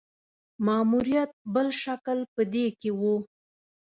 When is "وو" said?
2.99-3.15